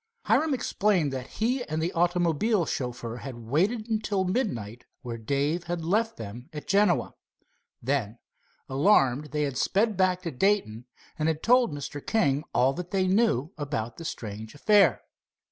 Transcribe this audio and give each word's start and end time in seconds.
Hiram 0.23 0.55
explained 0.55 1.13
that 1.13 1.27
he 1.27 1.63
and 1.65 1.79
the 1.79 1.91
automobile 1.93 2.65
chauffeur 2.65 3.17
had 3.17 3.35
waited 3.35 4.03
till 4.03 4.23
midnight 4.23 4.83
where 5.03 5.19
Dave 5.19 5.65
had 5.65 5.85
left 5.85 6.17
them 6.17 6.49
at 6.51 6.67
Genoa. 6.67 7.13
Then, 7.83 8.17
alarmed 8.67 9.25
they 9.25 9.43
had 9.43 9.57
sped 9.57 9.95
back 9.97 10.23
to 10.23 10.31
Dayton 10.31 10.87
and 11.19 11.27
had 11.27 11.43
told 11.43 11.71
Mr. 11.71 12.03
King 12.03 12.43
all 12.51 12.73
they 12.73 13.05
knew 13.05 13.53
about 13.59 13.97
the 13.97 14.03
strange 14.03 14.55
affair. 14.55 15.03
"Mr. 15.03 15.07